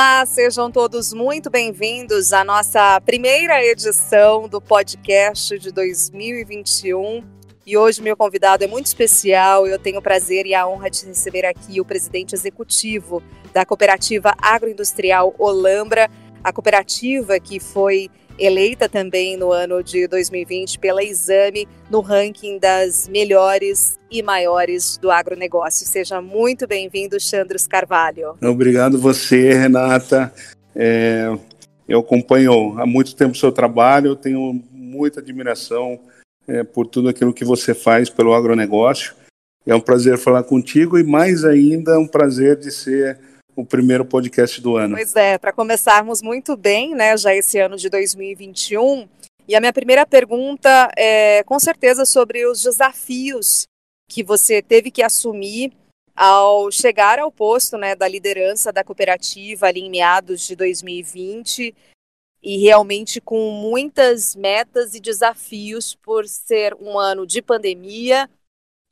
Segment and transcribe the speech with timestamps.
[0.00, 7.22] Olá, sejam todos muito bem-vindos à nossa primeira edição do podcast de 2021.
[7.66, 9.66] E hoje meu convidado é muito especial.
[9.66, 13.22] Eu tenho o prazer e a honra de receber aqui o presidente executivo
[13.52, 16.08] da cooperativa agroindustrial Olambra,
[16.42, 18.08] a cooperativa que foi
[18.40, 25.10] eleita também no ano de 2020 pela Exame no ranking das melhores e maiores do
[25.10, 25.86] agronegócio.
[25.86, 28.34] Seja muito bem-vindo, Chandros Carvalho.
[28.42, 30.32] Obrigado você, Renata.
[30.74, 31.36] É,
[31.86, 36.00] eu acompanho há muito tempo o seu trabalho, eu tenho muita admiração
[36.48, 39.14] é, por tudo aquilo que você faz pelo agronegócio.
[39.66, 43.18] É um prazer falar contigo e mais ainda um prazer de ser
[43.60, 44.96] o primeiro podcast do ano.
[44.96, 49.08] Pois é, para começarmos muito bem, né, já esse ano de 2021.
[49.46, 53.66] E a minha primeira pergunta é, com certeza, sobre os desafios
[54.08, 55.72] que você teve que assumir
[56.16, 61.74] ao chegar ao posto né, da liderança da cooperativa ali em meados de 2020
[62.42, 68.28] e realmente com muitas metas e desafios por ser um ano de pandemia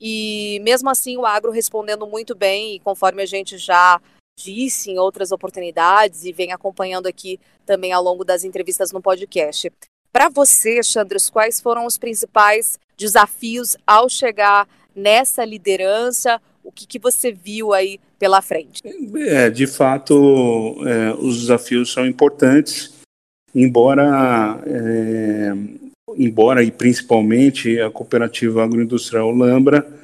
[0.01, 4.01] e mesmo assim o agro respondendo muito bem e conforme a gente já
[4.39, 9.71] disse em outras oportunidades e vem acompanhando aqui também ao longo das entrevistas no podcast.
[10.13, 16.41] Para você, Chandros, quais foram os principais desafios ao chegar nessa liderança?
[16.63, 18.83] O que, que você viu aí pela frente?
[19.17, 22.93] É, de fato, é, os desafios são importantes,
[23.55, 25.53] embora, é,
[26.17, 29.99] embora e principalmente a cooperativa agroindustrial Lambra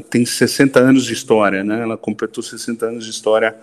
[0.00, 1.80] tem 60 anos de história, né?
[1.82, 3.56] Ela completou 60 anos de história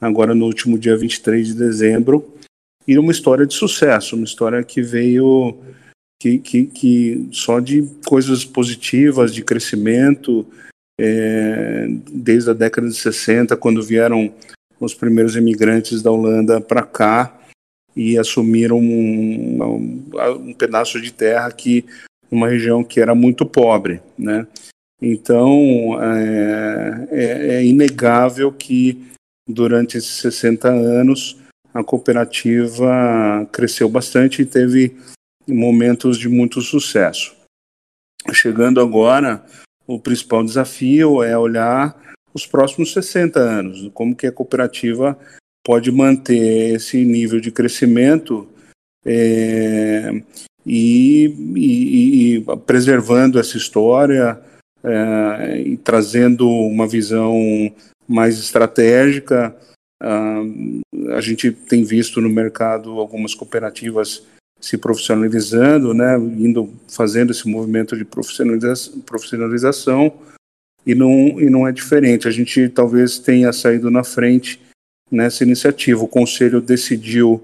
[0.00, 2.34] agora no último dia 23 de dezembro.
[2.86, 5.56] E uma história de sucesso, uma história que veio
[6.20, 10.46] que, que, que só de coisas positivas, de crescimento,
[11.00, 14.32] é, desde a década de 60, quando vieram
[14.78, 17.40] os primeiros imigrantes da Holanda para cá
[17.94, 21.84] e assumiram um, um, um, pedaço de terra que
[22.30, 24.46] uma região que era muito pobre, né?
[25.02, 29.10] Então, é, é, é inegável que
[29.48, 31.36] durante esses 60 anos
[31.74, 34.96] a cooperativa cresceu bastante e teve
[35.48, 37.34] momentos de muito sucesso.
[38.32, 39.44] Chegando agora,
[39.86, 45.18] o principal desafio é olhar os próximos 60 anos, como que a cooperativa
[45.64, 48.48] pode manter esse nível de crescimento
[49.04, 50.22] é,
[50.64, 51.26] e,
[51.56, 54.40] e, e, preservando essa história,
[54.84, 57.34] é, e trazendo uma visão
[58.08, 59.54] mais estratégica.
[60.02, 60.80] Uh,
[61.14, 64.24] a gente tem visto no mercado algumas cooperativas
[64.60, 70.12] se profissionalizando, né, indo fazendo esse movimento de profissionalização, profissionalização
[70.86, 72.28] e não e não é diferente.
[72.28, 74.60] A gente talvez tenha saído na frente
[75.10, 76.02] nessa iniciativa.
[76.02, 77.42] O conselho decidiu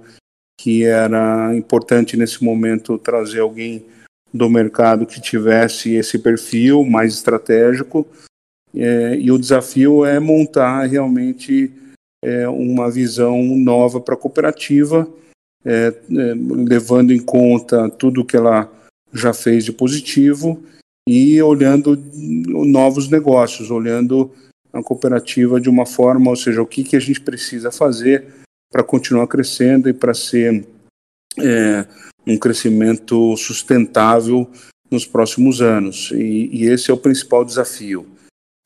[0.60, 3.84] que era importante nesse momento trazer alguém
[4.32, 8.06] do mercado que tivesse esse perfil mais estratégico.
[8.74, 11.72] É, e o desafio é montar realmente
[12.22, 15.08] é, uma visão nova para a cooperativa,
[15.64, 15.94] é, é,
[16.68, 18.70] levando em conta tudo que ela
[19.12, 20.62] já fez de positivo
[21.08, 24.30] e olhando novos negócios, olhando
[24.72, 28.26] a cooperativa de uma forma, ou seja, o que, que a gente precisa fazer
[28.70, 30.66] para continuar crescendo e para ser
[31.38, 31.86] é,
[32.28, 34.48] um crescimento sustentável
[34.90, 36.10] nos próximos anos.
[36.12, 38.06] E, e esse é o principal desafio.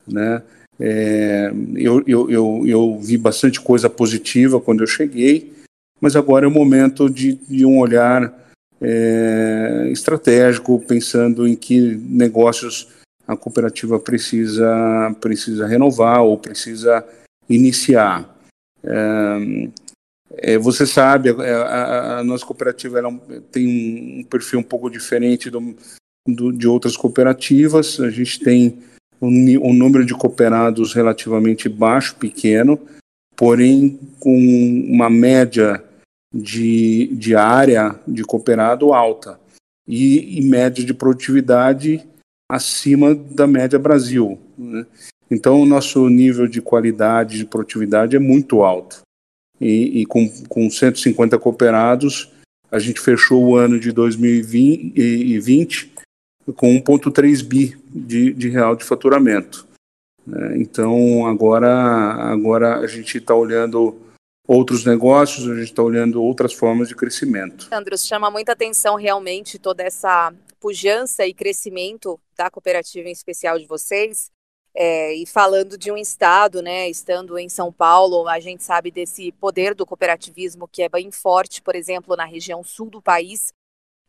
[0.07, 0.41] Né?
[0.79, 5.53] É, eu, eu, eu, eu, vi bastante coisa positiva quando eu cheguei,
[6.01, 8.33] mas agora é o momento de, de um olhar
[8.81, 12.89] é, estratégico, pensando em que negócios
[13.25, 17.05] a cooperativa precisa, precisa renovar ou precisa
[17.49, 18.29] iniciar.
[18.83, 19.69] É,
[20.37, 23.11] é, você sabe, a, a, a nossa cooperativa ela
[23.51, 25.75] tem um perfil um pouco diferente do,
[26.27, 27.99] do, de outras cooperativas.
[27.99, 28.79] A gente tem
[29.21, 32.79] um, um, número de cooperados relativamente baixo, pequeno,
[33.35, 34.35] porém com
[34.89, 35.83] uma média
[36.33, 39.39] de, de área de cooperado alta
[39.87, 42.03] e, e média de produtividade
[42.49, 44.39] acima da média Brasil.
[44.57, 44.85] Né?
[45.29, 49.03] Então, o nosso nível de qualidade de produtividade é muito alto
[49.63, 52.29] e, e com, com 150 cooperados,
[52.69, 55.93] a gente fechou o ano de 2020
[56.55, 59.65] com 1,3 bi de, de real de faturamento.
[60.27, 63.97] É, então, agora, agora a gente está olhando
[64.47, 67.69] outros negócios, a gente está olhando outras formas de crescimento.
[67.71, 73.65] Andros, chama muita atenção realmente toda essa pujança e crescimento da cooperativa em especial de
[73.65, 74.32] vocês.
[74.75, 79.31] É, e falando de um estado, né, estando em São Paulo, a gente sabe desse
[79.33, 83.53] poder do cooperativismo que é bem forte, por exemplo, na região sul do país.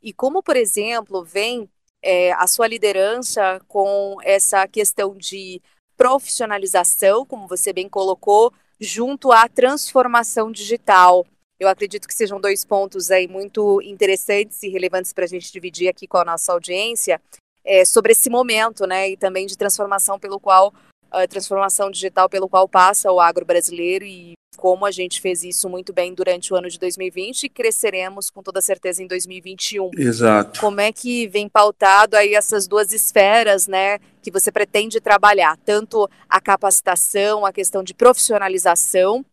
[0.03, 1.69] E como, por exemplo, vem
[2.03, 5.61] é, a sua liderança com essa questão de
[5.97, 11.27] profissionalização, como você bem colocou, junto à transformação digital.
[11.59, 15.89] Eu acredito que sejam dois pontos aí muito interessantes e relevantes para a gente dividir
[15.89, 17.21] aqui com a nossa audiência
[17.65, 20.73] é, sobre esse momento, né, e também de transformação pelo qual
[21.11, 25.69] a transformação digital pelo qual passa o agro brasileiro e como a gente fez isso
[25.69, 29.91] muito bem durante o ano de 2020 e cresceremos com toda certeza em 2021.
[29.97, 30.61] Exato.
[30.61, 36.09] Como é que vem pautado aí essas duas esferas, né, que você pretende trabalhar, tanto
[36.29, 39.25] a capacitação, a questão de profissionalização,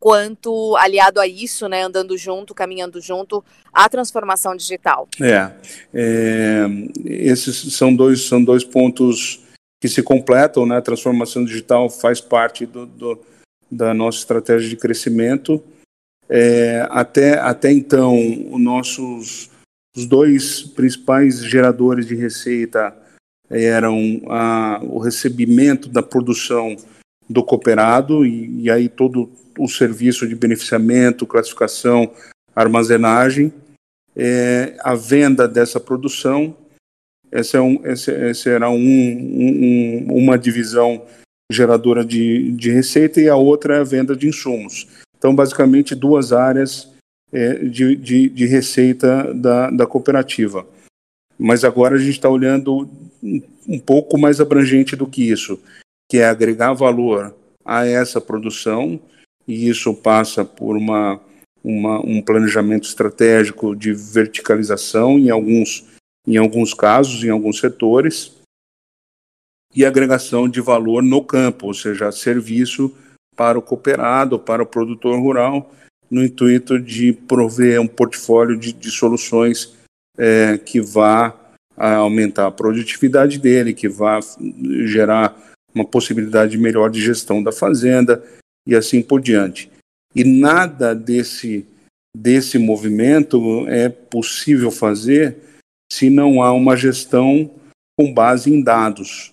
[0.00, 5.06] quanto aliado a isso, né, andando junto, caminhando junto, a transformação digital.
[5.20, 5.52] É,
[5.92, 6.66] é,
[7.04, 9.40] esses são dois são dois pontos
[9.80, 10.78] que se completam, né?
[10.78, 13.20] A transformação digital faz parte do, do
[13.70, 15.62] da nossa estratégia de crescimento.
[16.28, 18.16] É, até até então,
[18.50, 19.50] os nossos
[19.96, 22.96] os dois principais geradores de receita
[23.48, 26.76] eram a, o recebimento da produção
[27.30, 32.10] do cooperado e, e aí todo o serviço de beneficiamento, classificação,
[32.54, 33.52] armazenagem,
[34.16, 36.56] é, a venda dessa produção.
[37.30, 41.06] Essa, é um, essa, essa era um, um, uma divisão
[41.52, 44.88] geradora de, de receita e a outra é a venda de insumos.
[45.16, 46.90] Então, basicamente, duas áreas
[47.32, 50.66] é, de, de, de, receita da, da cooperativa.
[51.38, 52.88] Mas agora a gente está olhando
[53.68, 55.60] um pouco mais abrangente do que isso,
[56.10, 57.34] que é agregar valor
[57.64, 58.98] a essa produção
[59.46, 61.20] e isso passa por uma,
[61.62, 65.84] uma, um planejamento estratégico de verticalização em alguns,
[66.26, 68.32] em alguns casos, em alguns setores,
[69.72, 72.92] e agregação de valor no campo, ou seja, serviço
[73.36, 75.72] para o cooperado, para o produtor rural,
[76.10, 79.76] no intuito de prover um portfólio de, de soluções
[80.18, 81.36] é, que vá
[81.76, 84.18] aumentar a produtividade dele, que vá
[84.84, 88.22] gerar uma possibilidade melhor de gestão da fazenda,
[88.66, 89.70] e assim por diante.
[90.14, 91.66] E nada desse,
[92.16, 95.36] desse movimento é possível fazer
[95.92, 97.50] se não há uma gestão
[97.98, 99.32] com base em dados.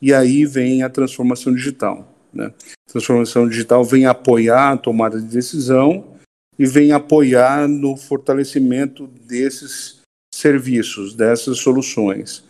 [0.00, 2.12] E aí vem a transformação digital.
[2.32, 2.52] Né?
[2.88, 6.18] Transformação digital vem apoiar a tomada de decisão
[6.58, 10.00] e vem apoiar no fortalecimento desses
[10.34, 12.44] serviços, dessas soluções.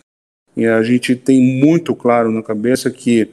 [0.55, 3.29] E a gente tem muito claro na cabeça que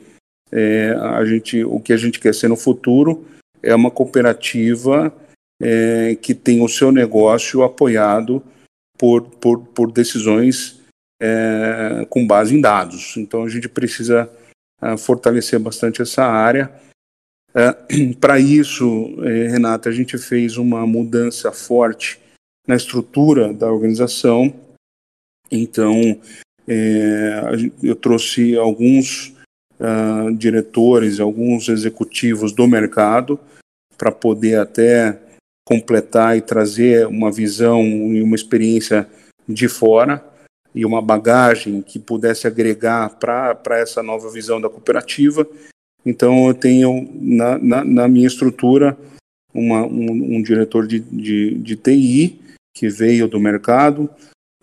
[0.50, 3.24] é, a gente, o que a gente quer ser no futuro
[3.62, 5.14] é uma cooperativa
[5.60, 8.42] é, que tem o seu negócio apoiado
[8.98, 10.80] por, por, por decisões
[11.20, 13.16] é, com base em dados.
[13.16, 14.28] Então a gente precisa
[14.80, 16.72] é, fortalecer bastante essa área.
[17.54, 17.72] É,
[18.20, 18.84] Para isso,
[19.22, 22.20] é, Renata, a gente fez uma mudança forte
[22.66, 24.52] na estrutura da organização.
[25.50, 26.20] Então,
[26.66, 29.34] eu trouxe alguns
[29.80, 33.38] uh, diretores, alguns executivos do mercado,
[33.96, 35.18] para poder até
[35.64, 39.08] completar e trazer uma visão e uma experiência
[39.48, 40.24] de fora
[40.74, 45.46] e uma bagagem que pudesse agregar para essa nova visão da cooperativa.
[46.04, 48.96] Então, eu tenho na, na, na minha estrutura
[49.54, 52.40] uma, um, um, diretor de, de, de TI
[52.74, 54.08] que veio do mercado,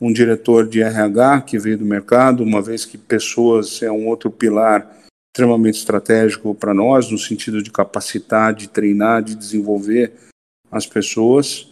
[0.01, 4.31] um diretor de RH que veio do mercado, uma vez que pessoas é um outro
[4.31, 4.97] pilar
[5.35, 10.13] extremamente estratégico para nós, no sentido de capacitar, de treinar, de desenvolver
[10.71, 11.69] as pessoas.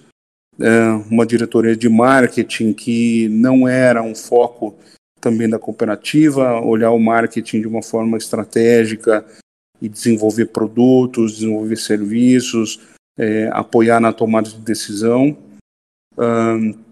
[0.60, 4.76] É uma diretoria de marketing que não era um foco
[5.20, 9.26] também da cooperativa, olhar o marketing de uma forma estratégica
[9.82, 12.80] e desenvolver produtos, desenvolver serviços,
[13.18, 15.38] é, apoiar na tomada de decisão.
[16.18, 16.87] Um,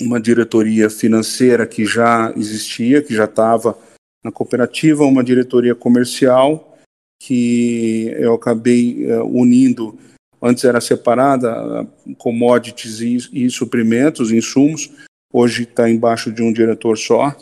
[0.00, 3.78] uma diretoria financeira que já existia, que já estava
[4.22, 6.76] na cooperativa, uma diretoria comercial
[7.20, 9.98] que eu acabei uh, unindo.
[10.40, 11.86] Antes era separada,
[12.16, 14.90] commodities e, e, suprimentos, insumos.
[15.32, 17.36] Hoje está embaixo de um diretor só.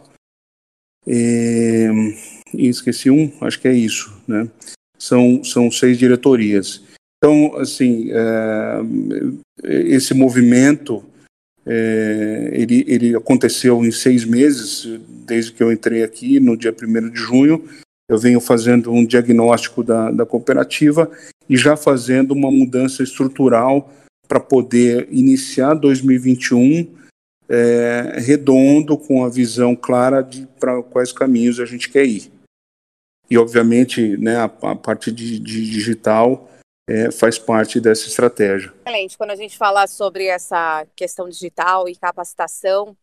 [1.06, 1.88] E,
[2.54, 4.48] e, esqueci um, acho que é isso, né?
[4.98, 6.82] São, são seis diretorias.
[7.18, 8.80] Então, assim, é,
[9.62, 11.04] esse movimento
[11.66, 14.86] é, ele, ele aconteceu em seis meses,
[15.26, 17.68] desde que eu entrei aqui, no dia 1 de junho.
[18.08, 21.10] Eu venho fazendo um diagnóstico da, da cooperativa
[21.48, 23.92] e já fazendo uma mudança estrutural
[24.28, 26.94] para poder iniciar 2021
[27.48, 32.30] é, redondo, com a visão clara de para quais caminhos a gente quer ir.
[33.30, 36.48] e obviamente né, a, a parte de, de digital
[36.88, 38.72] é, faz parte dessa estratégia.
[38.80, 39.18] Excelente.
[39.18, 42.96] Quando a gente fala sobre essa questão digital e capacitação,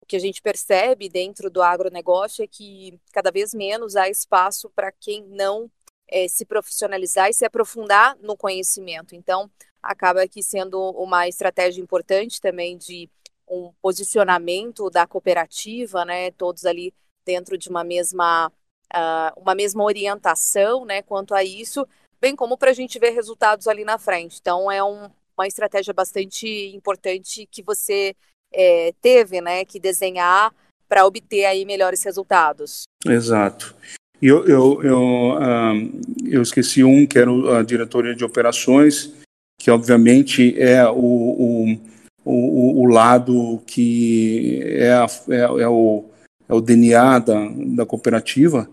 [0.00, 4.70] o que a gente percebe dentro do agronegócio é que cada vez menos há espaço
[4.70, 5.70] para quem não
[6.06, 9.14] é, se profissionalizar e se aprofundar no conhecimento.
[9.14, 9.50] Então,
[9.82, 13.10] acaba aqui sendo uma estratégia importante também de
[13.48, 18.48] um posicionamento da cooperativa, né, todos ali dentro de uma mesma,
[18.94, 21.86] uh, uma mesma orientação né, quanto a isso,
[22.24, 24.38] bem como para a gente ver resultados ali na frente.
[24.40, 28.16] Então, é um, uma estratégia bastante importante que você
[28.50, 30.50] é, teve né, que desenhar
[30.88, 32.84] para obter aí melhores resultados.
[33.04, 33.76] Exato.
[34.22, 35.00] Eu, eu, eu,
[35.34, 39.12] uh, eu esqueci um, que era a diretoria de operações,
[39.60, 41.78] que obviamente é o, o,
[42.24, 46.06] o, o lado que é, a, é, é, o,
[46.48, 48.66] é o DNA da, da cooperativa,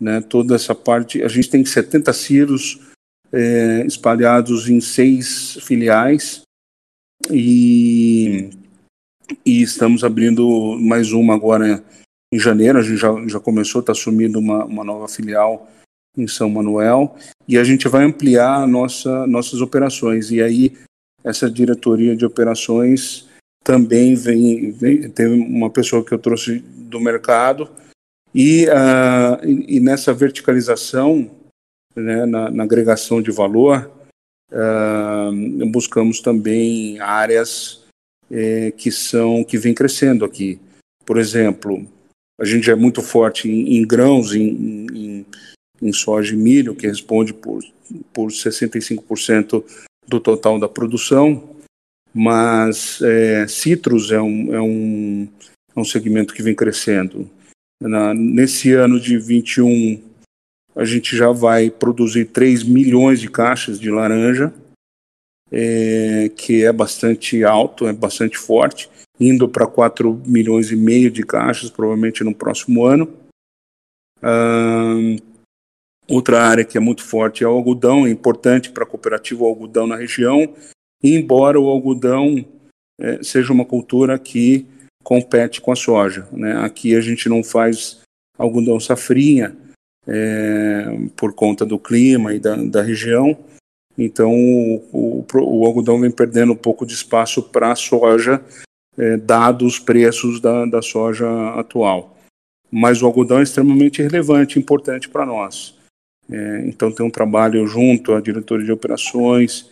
[0.00, 0.20] né?
[0.22, 1.22] toda essa parte.
[1.22, 2.85] A gente tem 70 CIROS
[3.32, 6.42] é, espalhados em seis filiais
[7.30, 8.50] e,
[9.44, 11.82] e estamos abrindo mais uma agora
[12.32, 12.78] em janeiro.
[12.78, 15.68] A gente já, já começou, está assumindo uma, uma nova filial
[16.16, 17.16] em São Manuel
[17.46, 20.30] e a gente vai ampliar nossa, nossas operações.
[20.30, 20.76] E aí,
[21.22, 23.28] essa diretoria de operações
[23.64, 27.68] também vem, vem tem uma pessoa que eu trouxe do mercado
[28.32, 31.28] e, uh, e, e nessa verticalização
[31.96, 33.90] né, na, na, agregação de valor,
[34.52, 37.84] uh, buscamos também áreas
[38.30, 40.58] eh, que são que vem crescendo aqui.
[41.04, 41.86] Por exemplo,
[42.40, 45.26] a gente é muito forte em, em grãos, em, em,
[45.80, 47.62] em, soja e milho, que responde por,
[48.12, 49.64] por 65%
[50.06, 51.56] do total da produção,
[52.12, 55.28] mas é, citros é um, é, um,
[55.74, 57.30] é um segmento que vem crescendo.
[57.80, 60.02] Na, nesse ano de 21,
[60.76, 64.52] a gente já vai produzir 3 milhões de caixas de laranja,
[65.50, 71.22] é, que é bastante alto, é bastante forte, indo para 4 milhões e meio de
[71.22, 73.10] caixas, provavelmente no próximo ano.
[76.08, 79.46] outra área que é muito forte é o algodão, é importante para a cooperativa o
[79.46, 80.54] algodão na região,
[81.02, 82.44] embora o algodão
[83.00, 84.66] é, seja uma cultura que
[85.02, 86.28] compete com a soja.
[86.32, 86.56] Né?
[86.58, 88.02] Aqui a gente não faz
[88.36, 89.56] algodão safrinha,
[90.06, 90.84] é,
[91.16, 93.36] por conta do clima e da, da região.
[93.98, 98.42] Então, o, o, o, algodão vem perdendo um pouco de espaço para a soja,
[98.96, 102.16] é, dados os preços da, da soja atual.
[102.70, 105.74] Mas o algodão é extremamente relevante, importante para nós.
[106.30, 109.70] É, então, tem um trabalho junto à diretoria de operações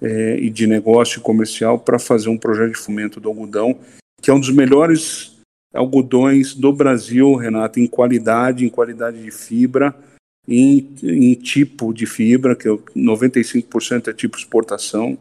[0.00, 3.78] é, e de negócio comercial para fazer um projeto de fomento do algodão,
[4.22, 5.35] que é um dos melhores
[5.72, 9.94] algodões do Brasil, Renato, em qualidade, em qualidade de fibra,
[10.48, 15.18] em, em tipo de fibra, que 95% é tipo exportação.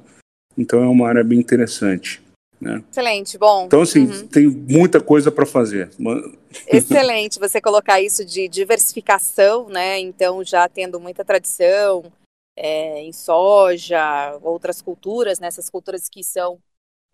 [0.57, 2.23] Então é uma área bem interessante.
[2.59, 2.81] Né?
[2.89, 3.65] Excelente, bom.
[3.65, 4.27] Então, assim, uhum.
[4.27, 5.89] tem muita coisa para fazer.
[6.67, 9.99] Excelente você colocar isso de diversificação, né?
[9.99, 12.11] Então, já tendo muita tradição
[12.55, 15.71] é, em soja, outras culturas, nessas né?
[15.71, 16.57] culturas que são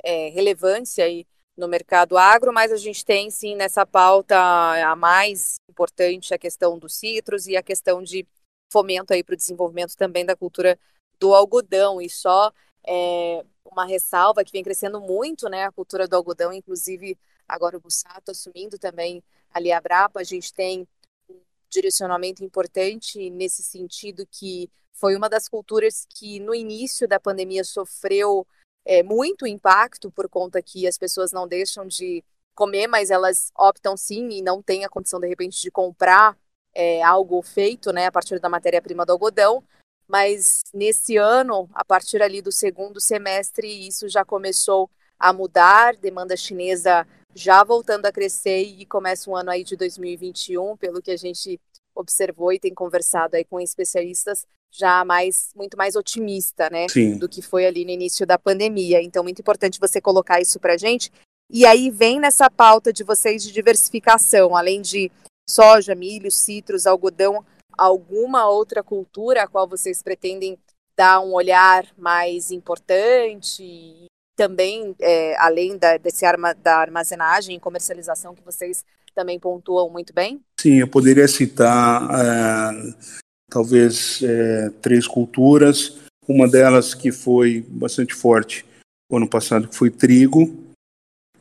[0.04, 5.56] é, relevantes aí no mercado agro, mas a gente tem sim nessa pauta a mais
[5.70, 8.26] importante a questão dos citros e a questão de
[8.72, 10.80] fomento aí para o desenvolvimento também da cultura
[11.20, 12.02] do algodão.
[12.02, 12.52] E só
[12.86, 17.18] é, uma ressalva que vem crescendo muito, né, a cultura do algodão, inclusive
[17.48, 20.88] agora o Bussato assumindo também ali a Brapa, a gente tem
[21.30, 21.40] um
[21.70, 28.48] direcionamento importante nesse sentido que foi uma das culturas que no início da pandemia sofreu
[28.86, 32.24] é, muito impacto por conta que as pessoas não deixam de
[32.56, 36.38] comer, mas elas optam sim e não têm a condição de repente de comprar
[36.74, 39.64] é, algo feito, né, a partir da matéria-prima do algodão.
[40.08, 46.36] Mas nesse ano, a partir ali do segundo semestre, isso já começou a mudar, demanda
[46.36, 51.18] chinesa já voltando a crescer e começa um ano aí de 2021, pelo que a
[51.18, 51.60] gente
[51.96, 57.18] observou e tem conversado aí com especialistas, já mais muito mais otimista, né, Sim.
[57.18, 59.02] do que foi ali no início da pandemia.
[59.02, 61.12] Então, muito importante você colocar isso para gente.
[61.50, 65.12] E aí vem nessa pauta de vocês de diversificação, além de
[65.48, 67.46] soja, milho, citros, algodão,
[67.78, 70.58] alguma outra cultura a qual vocês pretendem
[70.96, 78.34] dar um olhar mais importante também, é, além da, desse arma, da armazenagem e comercialização
[78.34, 80.42] que vocês também pontuam muito bem?
[80.60, 83.12] Sim, eu poderia citar é,
[83.52, 86.00] talvez é, três culturas.
[86.28, 88.66] Uma delas que foi bastante forte
[89.12, 90.58] o ano passado, que foi trigo.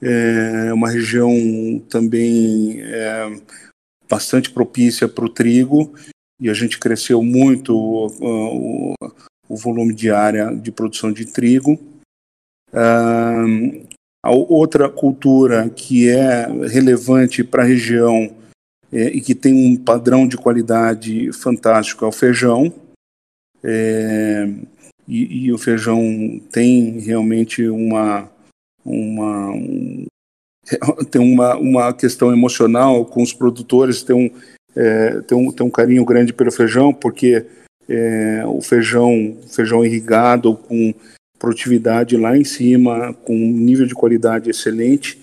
[0.02, 1.30] É uma região
[1.88, 3.40] também é,
[4.08, 5.94] bastante propícia para o trigo
[6.40, 8.94] e a gente cresceu muito o,
[9.48, 11.78] o volume de área de produção de trigo.
[12.72, 13.86] Uh,
[14.24, 18.34] a outra cultura que é relevante para a região
[18.92, 22.73] é, e que tem um padrão de qualidade fantástico é o feijão.
[23.62, 24.49] É,
[25.06, 28.30] e, e, o feijão tem realmente uma,
[28.85, 30.06] uma um,
[31.11, 34.30] tem uma, uma questão emocional com os produtores, tem um,
[34.75, 37.44] é, tem, um, tem um carinho grande pelo feijão, porque
[37.88, 40.94] é, o feijão, feijão irrigado com
[41.38, 45.19] produtividade lá em cima, com um nível de qualidade excelente,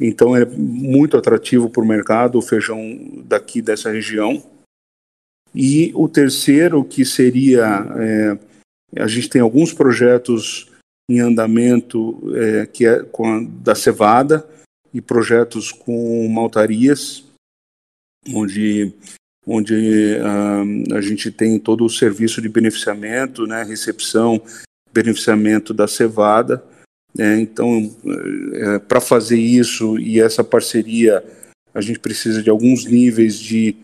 [0.00, 4.42] então é muito atrativo para o mercado o feijão daqui dessa região.
[5.54, 8.38] E o terceiro, que seria, é,
[9.02, 10.70] a gente tem alguns projetos
[11.10, 13.04] em andamento é, que é a,
[13.62, 14.48] da cevada
[14.94, 17.24] e projetos com maltarias,
[18.32, 18.92] onde
[19.46, 24.40] onde uh, a gente tem todo o serviço de beneficiamento, né, recepção,
[24.92, 26.62] beneficiamento da cevada.
[27.14, 27.94] Né, então,
[28.54, 31.24] é, para fazer isso e essa parceria,
[31.74, 33.76] a gente precisa de alguns níveis de,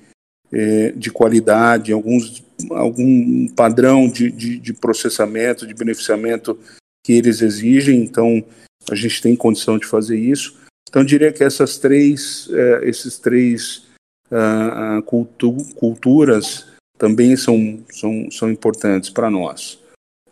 [0.52, 6.58] é, de qualidade, alguns, algum padrão de, de, de processamento, de beneficiamento
[7.04, 8.00] que eles exigem.
[8.00, 8.44] Então,
[8.90, 10.56] a gente tem condição de fazer isso.
[10.88, 13.82] Então, eu diria que essas três, é, esses três
[14.30, 16.66] uh, cultu culturas
[16.98, 19.78] também são, são, são importantes para nós.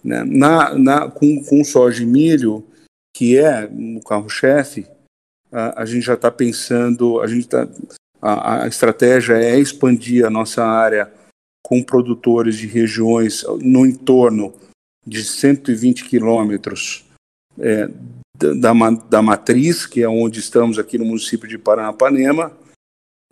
[0.03, 0.25] Né?
[0.25, 2.65] Na, na, com, com soja e milho,
[3.15, 4.87] que é o carro-chefe,
[5.51, 7.69] a, a, gente já está pensando, a, gente tá,
[8.21, 11.13] a, a estratégia é expandir a nossa área
[11.63, 14.53] com produtores de regiões no entorno
[15.07, 17.05] de 120 quilômetros
[17.59, 17.89] é,
[18.37, 18.73] da,
[19.09, 22.53] da matriz, que é onde estamos aqui no município de Paranapanema,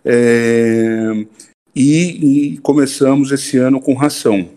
[0.05, 1.27] é,
[1.75, 4.49] e, e, começamos esse ano com ração.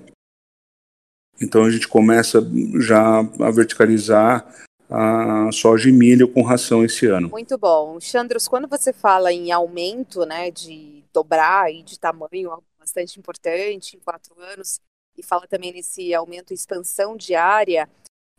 [1.42, 2.40] Então a gente começa
[2.80, 4.46] já a verticalizar
[4.90, 7.30] a soja e milho com ração esse ano.
[7.30, 8.00] Muito bom.
[8.00, 13.98] Chandros, quando você fala em aumento né, de dobrar e de tamanho, algo bastante importante
[13.98, 14.80] em quatro anos,
[15.18, 17.90] e fala também nesse aumento expansão diária,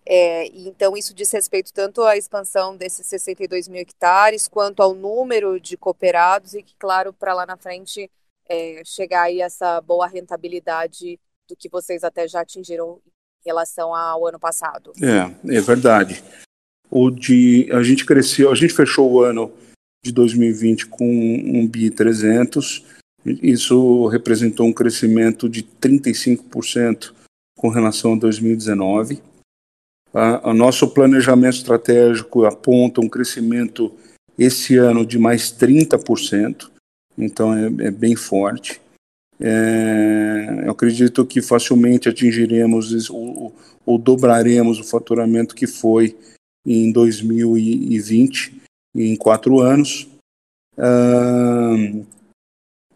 [0.08, 5.58] é, então, isso diz respeito tanto à expansão desses 62 mil hectares, quanto ao número
[5.58, 8.08] de cooperados, e que, claro, para lá na frente
[8.48, 13.00] é, chegar aí essa boa rentabilidade do que vocês até já atingiram
[13.46, 14.92] relação ao ano passado.
[15.00, 16.22] É, é verdade.
[16.90, 19.52] O de, a gente cresceu, a gente fechou o ano
[20.04, 22.84] de 2020 com um BI 300,
[23.24, 27.12] isso representou um crescimento de 35%
[27.56, 29.20] com relação a 2019
[30.42, 33.92] o nosso planejamento estratégico aponta um crescimento
[34.38, 36.70] esse ano de mais 30%,
[37.18, 38.80] então é, é bem forte.
[39.40, 43.52] É, eu acredito que facilmente atingiremos ou,
[43.98, 46.16] dobraremos o faturamento que foi
[46.64, 48.62] em 2020,
[48.94, 50.08] em quatro anos.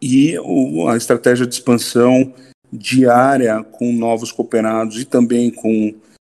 [0.00, 2.35] e o, a estratégia de expansão
[2.72, 5.94] diária com novos cooperados e também com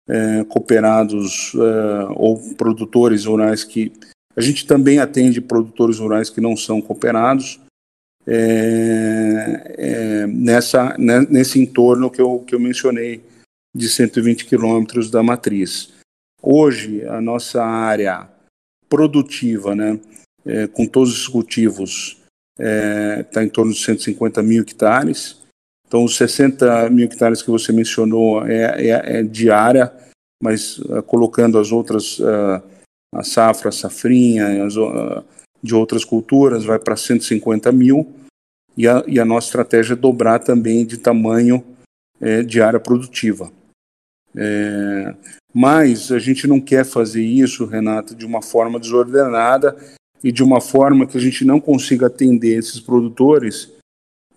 [0.08, 3.92] é, cooperados é, ou produtores rurais que
[4.34, 7.60] a gente também atende produtores rurais que não são cooperados
[8.26, 13.22] é, é nessa né, nesse entorno que eu que eu mencionei
[13.74, 15.92] de 120 quilômetros da matriz.
[16.42, 18.28] Hoje a nossa área
[18.88, 19.98] produtiva, né,
[20.44, 22.22] é, com todos os cultivos,
[22.58, 25.40] está é, em torno de 150 mil hectares.
[25.86, 29.92] Então, os 60 mil hectares que você mencionou é, é, é diária,
[30.42, 32.62] mas uh, colocando as outras, uh,
[33.14, 35.22] a safra, a safrinha, as, uh,
[35.62, 38.12] de outras culturas, vai para 150 mil.
[38.76, 41.62] E a, e a, nossa estratégia é dobrar também de tamanho
[42.20, 43.52] é, de área produtiva.
[44.34, 45.14] É,
[45.52, 49.76] mas a gente não quer fazer isso, Renata, de uma forma desordenada
[50.24, 53.70] e de uma forma que a gente não consiga atender esses produtores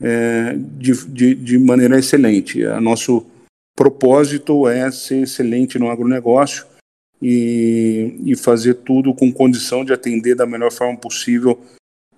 [0.01, 2.61] é, de, de, de, maneira excelente.
[2.65, 3.25] O nosso
[3.75, 6.65] propósito é ser excelente no agronegócio
[7.21, 11.59] e, e fazer tudo com condição de atender da melhor forma possível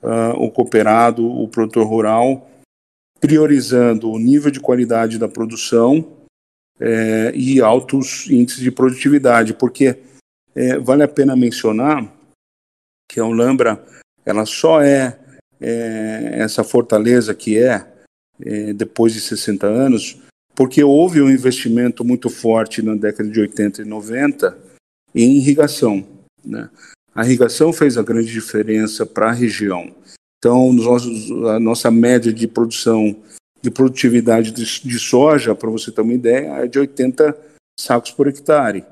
[0.02, 2.50] uh, o cooperado, o produtor rural,
[3.20, 6.18] priorizando o nível de qualidade da produção
[6.80, 9.98] é, e altos índices de produtividade, porque
[10.56, 12.08] é, vale a pena mencionar
[13.10, 13.84] que a Ulambra
[14.24, 15.18] ela só é
[15.60, 17.86] é, essa fortaleza que é,
[18.76, 20.22] depois de 60 anos,
[20.54, 24.67] porque houve um investimento muito forte na década de 80 e 90
[25.18, 26.06] em irrigação.
[26.46, 26.70] Né?
[27.14, 29.94] A irrigação fez a grande diferença para a região.
[30.38, 35.92] Então, nossos, a nossa média de produção de de produtividade de, de soja, para você
[35.92, 37.38] ter uma ideia, é de 80
[37.80, 38.86] sacos por hectare.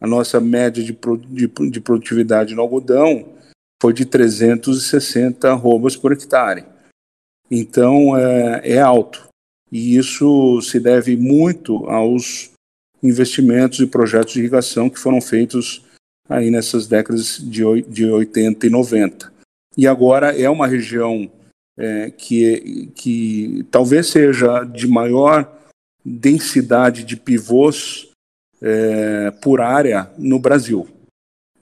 [0.00, 0.96] A nossa média de,
[1.28, 3.28] de, de produtividade no algodão
[3.80, 6.64] foi de 360 arrobas por hectare.
[7.50, 9.28] Então, é, é alto.
[9.70, 12.50] E isso se deve muito aos
[13.04, 15.84] investimentos e projetos de irrigação que foram feitos
[16.28, 19.32] aí nessas décadas de, de 80 e 90.
[19.76, 21.30] E agora é uma região
[21.76, 25.52] é, que, que talvez seja de maior
[26.02, 28.08] densidade de pivôs
[28.62, 30.88] é, por área no Brasil.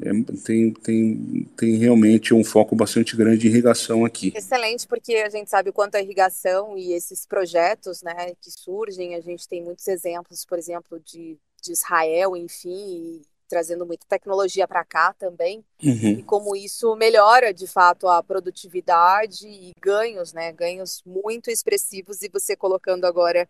[0.04, 0.10] É,
[0.44, 4.32] tem, tem, tem realmente um foco bastante grande de irrigação aqui.
[4.34, 9.14] Excelente, porque a gente sabe o quanto a irrigação e esses projetos né, que surgem,
[9.14, 14.82] a gente tem muitos exemplos, por exemplo, de, de Israel, enfim, trazendo muita tecnologia para
[14.82, 16.08] cá também, uhum.
[16.18, 20.52] e como isso melhora de fato a produtividade e ganhos, né?
[20.52, 23.46] Ganhos muito expressivos, e você colocando agora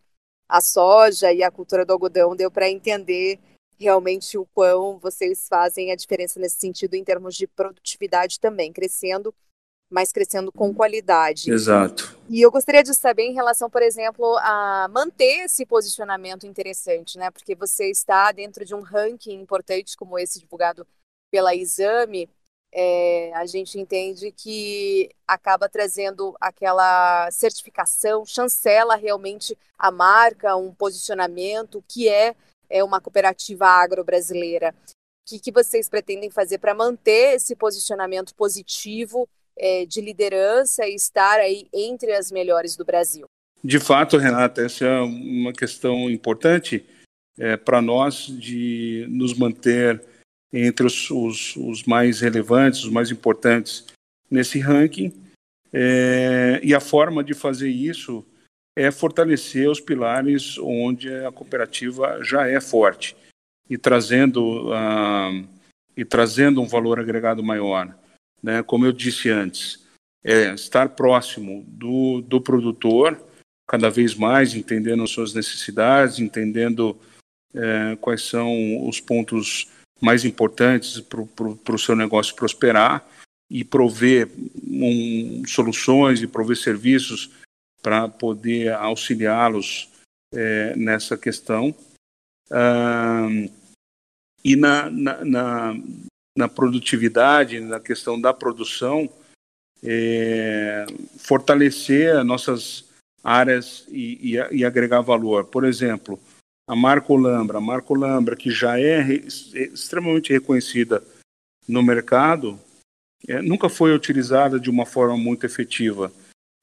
[0.49, 3.39] a soja e a cultura do algodão, deu para entender
[3.83, 9.35] realmente o quão vocês fazem a diferença nesse sentido em termos de produtividade também, crescendo
[9.91, 11.53] mas crescendo com qualidade.
[11.53, 12.19] Exato.
[12.27, 17.31] E eu gostaria de saber em relação, por exemplo, a manter esse posicionamento interessante, né?
[17.31, 20.87] Porque você está dentro de um ranking importante como esse divulgado
[21.31, 22.27] pela Exame,
[22.75, 31.85] é, a gente entende que acaba trazendo aquela certificação, chancela realmente a marca, um posicionamento
[31.87, 32.35] que é,
[32.73, 34.75] é uma cooperativa agro-brasileira.
[34.89, 40.95] O que, que vocês pretendem fazer para manter esse posicionamento positivo é, de liderança e
[40.95, 43.27] estar aí entre as melhores do Brasil.
[43.63, 46.85] De fato, Renata, essa é uma questão importante
[47.39, 50.03] é, para nós de nos manter
[50.53, 53.87] entre os, os, os, mais relevantes, os mais importantes
[54.31, 55.13] nesse ranking.
[55.73, 58.25] É, e a forma de fazer isso
[58.77, 63.17] é fortalecer os pilares onde a cooperativa já é forte
[63.69, 65.49] e trazendo, uh,
[65.97, 67.95] e trazendo um valor agregado maior
[68.43, 69.87] né, como eu disse antes,
[70.25, 73.21] é estar próximo do, do produtor,
[73.69, 76.99] cada vez mais entendendo as suas necessidades, entendendo
[77.55, 79.69] é, quais são os pontos
[80.01, 83.07] mais importantes para o seu negócio prosperar
[83.49, 84.29] e prover
[84.67, 87.31] um, soluções e prover serviços
[87.83, 89.91] para poder auxiliá-los
[90.33, 91.75] é, nessa questão.
[92.51, 93.29] Ah,
[94.45, 95.75] e na, na, na,
[96.37, 99.09] na produtividade, na questão da produção,
[99.83, 100.87] é,
[101.19, 102.85] fortalecer nossas
[103.23, 105.45] áreas e, e, e, agregar valor.
[105.47, 106.19] Por exemplo,
[106.69, 111.03] a Marco Lambra, a Marco Lambra, que já é re, extremamente reconhecida
[111.69, 112.59] no mercado,
[113.29, 116.13] é, nunca foi utilizada de uma forma muito efetiva.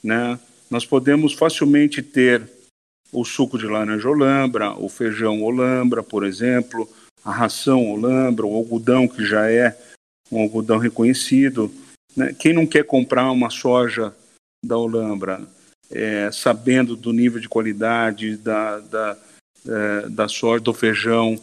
[0.03, 0.39] Né?
[0.69, 2.47] Nós podemos facilmente ter
[3.11, 6.87] o suco de laranja olambra, o feijão olambra, por exemplo,
[7.23, 9.77] a ração Olambra, o algodão, que já é
[10.31, 11.71] um algodão reconhecido.
[12.15, 12.33] Né?
[12.37, 14.13] Quem não quer comprar uma soja
[14.63, 15.41] da Olambra,
[15.91, 19.17] é, sabendo do nível de qualidade da, da,
[19.67, 21.39] é, da soja, do feijão?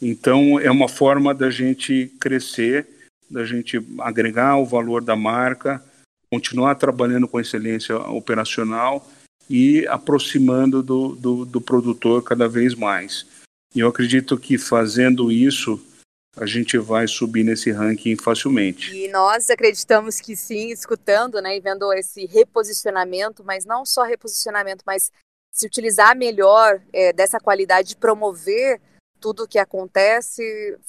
[0.00, 2.86] Então, é uma forma da gente crescer,
[3.30, 5.82] da gente agregar o valor da marca,
[6.30, 9.06] continuar trabalhando com excelência operacional
[9.48, 13.26] e aproximando do, do, do produtor cada vez mais.
[13.74, 15.80] E eu acredito que fazendo isso,
[16.36, 18.94] a gente vai subir nesse ranking facilmente.
[18.94, 24.82] E nós acreditamos que sim, escutando né, e vendo esse reposicionamento, mas não só reposicionamento,
[24.86, 25.10] mas
[25.52, 28.80] se utilizar melhor é, dessa qualidade de promover
[29.18, 30.42] tudo o que acontece,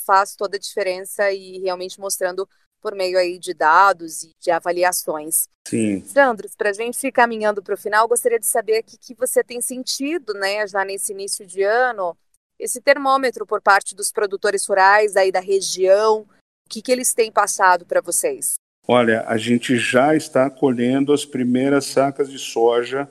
[0.05, 2.47] faz toda a diferença e realmente mostrando
[2.81, 5.47] por meio aí de dados e de avaliações.
[5.67, 6.03] Sim.
[6.05, 9.13] Sandro, para a gente ir caminhando para o final, gostaria de saber o que, que
[9.13, 12.15] você tem sentido né, já nesse início de ano,
[12.59, 16.21] esse termômetro por parte dos produtores rurais aí da região?
[16.21, 18.55] O que, que eles têm passado para vocês?
[18.87, 23.09] Olha, a gente já está colhendo as primeiras sacas de soja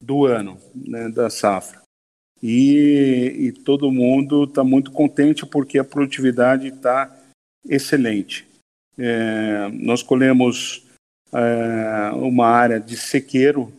[0.00, 1.80] do ano, né, da safra.
[2.42, 7.16] E, e todo mundo está muito contente porque a produtividade está
[7.64, 8.48] excelente.
[8.98, 10.86] É, nós colhemos
[11.32, 13.72] é, uma área de sequeiro,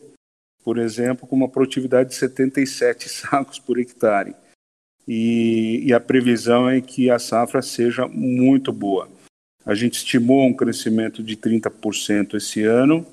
[0.64, 4.36] por exemplo, com uma produtividade de 77 sacos por hectare
[5.08, 9.10] e, e a previsão é que a safra seja muito boa.
[9.66, 13.06] A gente estimou um crescimento de 30% esse ano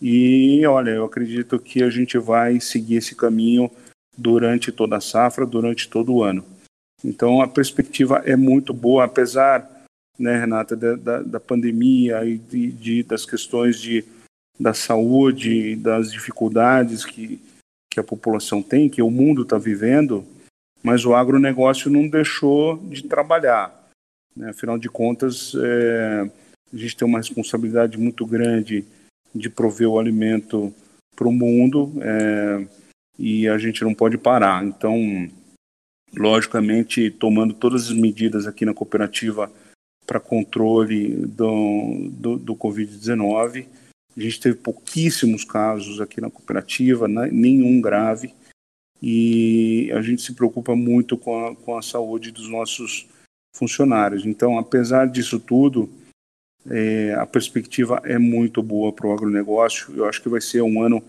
[0.00, 3.70] e, olha, eu acredito que a gente vai seguir esse caminho
[4.16, 6.44] durante toda a safra, durante todo o ano.
[7.04, 9.68] Então, a perspectiva é muito boa, apesar,
[10.18, 14.04] né, Renata, da, da, da pandemia e de, de, das questões de,
[14.58, 17.40] da saúde, das dificuldades que,
[17.90, 20.24] que a população tem, que o mundo está vivendo,
[20.82, 23.88] mas o agronegócio não deixou de trabalhar.
[24.36, 24.50] Né?
[24.50, 26.30] Afinal de contas, é,
[26.72, 28.84] a gente tem uma responsabilidade muito grande
[29.34, 30.72] de prover o alimento
[31.14, 32.66] para o mundo é,
[33.18, 34.64] e a gente não pode parar.
[34.64, 34.96] Então,
[36.14, 39.50] logicamente, tomando todas as medidas aqui na cooperativa
[40.12, 43.66] para controle do, do, do Covid-19,
[44.14, 48.34] a gente teve pouquíssimos casos aqui na cooperativa, né, nenhum grave,
[49.02, 53.08] e a gente se preocupa muito com a, com a saúde dos nossos
[53.56, 54.26] funcionários.
[54.26, 55.88] Então, apesar disso tudo,
[56.70, 59.96] é, a perspectiva é muito boa para o agronegócio.
[59.96, 61.02] Eu acho que vai ser um ano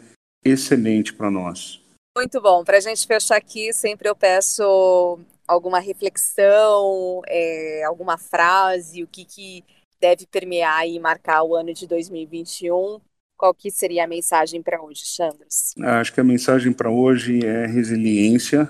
[0.45, 1.81] excelente para nós.
[2.17, 2.63] Muito bom.
[2.63, 5.19] Para a gente fechar aqui, sempre eu peço
[5.53, 9.63] alguma reflexão, é, alguma frase, o que, que
[9.99, 12.99] deve permear e marcar o ano de 2021.
[13.37, 15.73] Qual que seria a mensagem para hoje, Chandras?
[15.79, 18.69] Acho que a mensagem para hoje é resiliência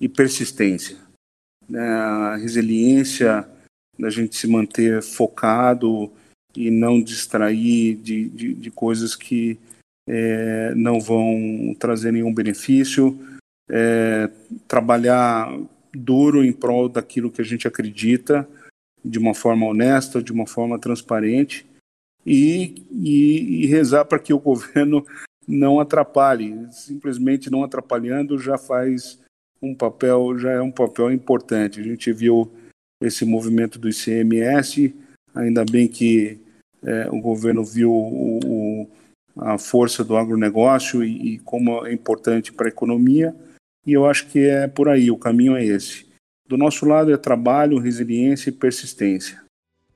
[0.00, 0.96] e persistência.
[1.72, 3.48] É, a resiliência
[3.98, 6.12] da gente se manter focado
[6.56, 9.58] e não distrair de, de, de coisas que
[10.08, 13.18] é, não vão trazer nenhum benefício,
[13.70, 14.28] é,
[14.66, 15.48] trabalhar
[15.94, 18.48] duro em prol daquilo que a gente acredita,
[19.04, 21.66] de uma forma honesta, de uma forma transparente,
[22.24, 25.04] e, e, e rezar para que o governo
[25.46, 26.54] não atrapalhe.
[26.72, 29.18] Simplesmente não atrapalhando já faz
[29.60, 31.80] um papel, já é um papel importante.
[31.80, 32.50] A gente viu
[33.02, 34.94] esse movimento do ICMS,
[35.34, 36.38] ainda bem que
[36.82, 38.90] é, o governo viu o, o,
[39.36, 43.34] a força do agronegócio e, e como é importante para a economia,
[43.86, 46.08] e eu acho que é por aí, o caminho é esse.
[46.46, 49.40] Do nosso lado é trabalho, resiliência e persistência.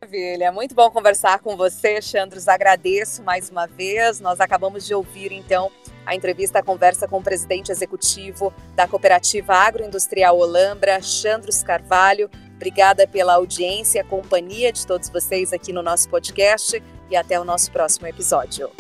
[0.01, 2.47] Maravilha, muito bom conversar com você, Chandros.
[2.47, 4.21] Agradeço mais uma vez.
[4.21, 5.71] Nós acabamos de ouvir, então,
[6.05, 12.31] a entrevista, a conversa com o presidente executivo da Cooperativa Agroindustrial Olambra, Chandros Carvalho.
[12.55, 17.73] Obrigada pela audiência, companhia de todos vocês aqui no nosso podcast e até o nosso
[17.73, 18.71] próximo episódio.